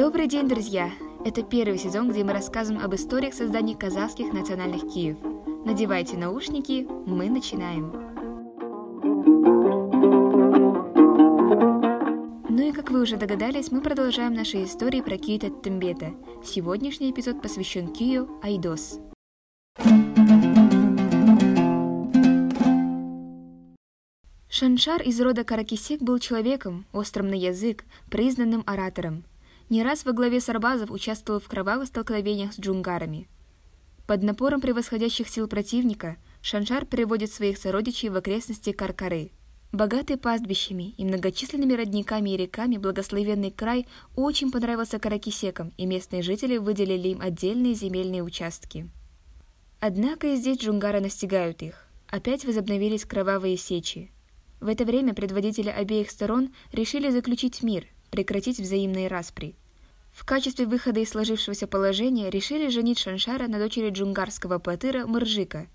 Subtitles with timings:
[0.00, 0.90] Добрый день, друзья!
[1.26, 5.18] Это первый сезон, где мы рассказываем об историях создания казахских национальных Киев.
[5.66, 7.92] Надевайте наушники, мы начинаем.
[12.48, 16.14] Ну и как вы уже догадались, мы продолжаем наши истории про Киита Тымбета.
[16.42, 19.00] Сегодняшний эпизод посвящен Кию Айдос.
[24.48, 29.24] Шаншар из рода Каракисек был человеком, острым на язык, признанным оратором.
[29.70, 33.28] Не раз во главе сарбазов участвовал в кровавых столкновениях с джунгарами.
[34.08, 39.30] Под напором превосходящих сил противника Шаншар приводит своих сородичей в окрестности Каркары.
[39.70, 46.56] Богатый пастбищами и многочисленными родниками и реками благословенный край очень понравился каракисекам, и местные жители
[46.56, 48.90] выделили им отдельные земельные участки.
[49.78, 51.86] Однако и здесь джунгары настигают их.
[52.08, 54.10] Опять возобновились кровавые сечи.
[54.58, 59.54] В это время предводители обеих сторон решили заключить мир, прекратить взаимные распри.
[60.12, 65.68] В качестве выхода из сложившегося положения решили женить Шаншара на дочери джунгарского патыра Мыржика.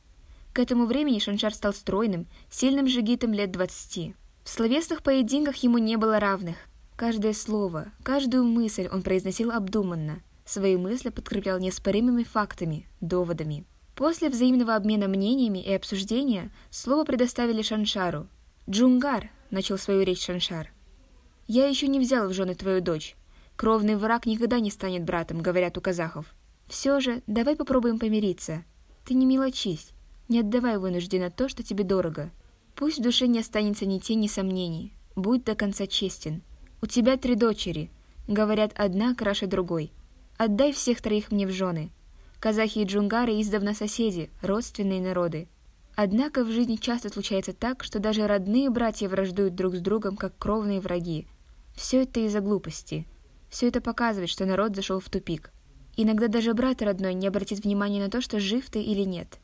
[0.54, 4.16] К этому времени Шаншар стал стройным, сильным жигитом лет двадцати.
[4.44, 6.58] В словесных поединках ему не было равных.
[6.96, 10.22] Каждое слово, каждую мысль он произносил обдуманно.
[10.46, 13.66] Свои мысли подкреплял неоспоримыми фактами, доводами.
[13.96, 18.28] После взаимного обмена мнениями и обсуждения слово предоставили Шаншару,
[18.70, 20.72] «Джунгар»,— начал свою речь Шаншар,—
[21.48, 23.16] «я еще не взял в жены твою дочь.
[23.56, 26.26] Кровный враг никогда не станет братом, говорят у казахов.
[26.68, 28.64] Все же, давай попробуем помириться.
[29.06, 29.94] Ты не мелочись,
[30.28, 32.32] не отдавай вынужденно то, что тебе дорого.
[32.76, 34.94] Пусть в душе не останется ни тени сомнений.
[35.16, 36.42] Будь до конца честен.
[36.82, 37.90] У тебя три дочери.
[38.28, 39.92] Говорят, одна краше другой.
[40.38, 41.92] Отдай всех троих мне в жены.
[42.40, 45.48] Казахи и джунгары издавна соседи, родственные народы.
[45.96, 50.38] Однако в жизни часто случается так, что даже родные братья враждуют друг с другом, как
[50.38, 51.28] кровные враги.
[51.76, 53.08] Все это из-за глупости.
[53.50, 55.52] Все это показывает, что народ зашел в тупик.
[55.98, 59.40] Иногда даже брат родной не обратит внимания на то, что жив ты или нет.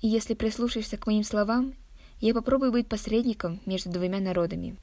[0.00, 1.74] И если прислушаешься к моим словам,
[2.20, 4.76] я попробую быть посредником между двумя народами.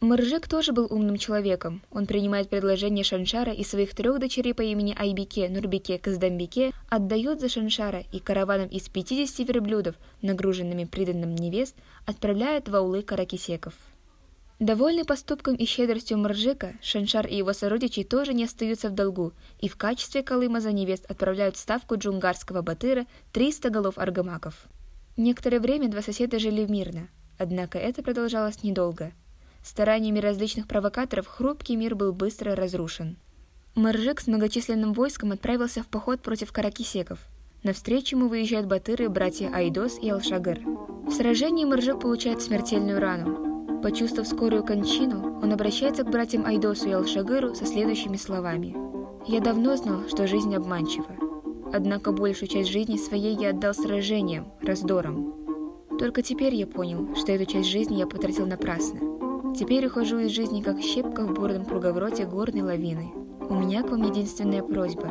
[0.00, 1.82] Мыржик тоже был умным человеком.
[1.90, 7.50] Он принимает предложение Шаншара и своих трех дочерей по имени Айбике, Нурбике, Каздамбике, отдает за
[7.50, 13.74] Шаншара и караваном из 50 верблюдов, нагруженными приданным невест, отправляет в аулы каракисеков.
[14.60, 19.68] Довольный поступком и щедростью Мыржика, Шаншар и его сородичи тоже не остаются в долгу и
[19.68, 24.68] в качестве колыма за невест отправляют в ставку джунгарского батыра 300 голов аргамаков.
[25.16, 29.12] Некоторое время два соседа жили мирно, однако это продолжалось недолго–
[29.62, 33.16] Стараниями различных провокаторов хрупкий мир был быстро разрушен.
[33.74, 37.18] Мыржик с многочисленным войском отправился в поход против каракисеков.
[37.62, 40.60] Навстречу ему выезжают батыры братья Айдос и Алшагыр.
[40.60, 43.49] В сражении Мыржик получает смертельную рану.
[43.82, 48.76] Почувствовав скорую кончину, он обращается к братьям Айдосу и Алшагыру со следующими словами.
[49.26, 51.16] «Я давно знал, что жизнь обманчива.
[51.72, 55.34] Однако большую часть жизни своей я отдал сражениям, раздорам.
[55.98, 59.00] Только теперь я понял, что эту часть жизни я потратил напрасно.
[59.54, 63.12] Теперь ухожу из жизни, как щепка в бурном круговороте горной лавины.
[63.48, 65.08] У меня к вам единственная просьба.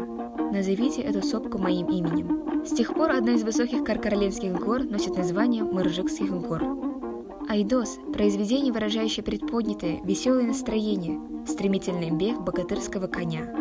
[0.52, 2.66] Назовите эту сопку моим именем.
[2.66, 6.89] С тех пор одна из высоких каркаролинских гор носит название Мыржикских гор.
[7.50, 13.52] Айдос– произведение, выражающее предподнятое, веселое настроение, стремительный бег богатырского коня.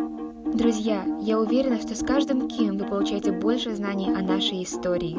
[0.53, 5.17] Друзья, я уверена, что с каждым кием вы получаете больше знаний о нашей истории.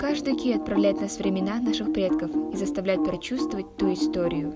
[0.00, 4.54] Каждый ки отправляет нас в времена наших предков и заставляет прочувствовать ту историю.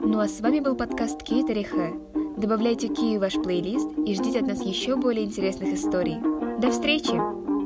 [0.00, 1.92] Ну а с вами был подкаст Ки Тарихе.
[2.38, 6.16] Добавляйте Ки в ваш плейлист и ждите от нас еще более интересных историй.
[6.58, 7.57] До встречи!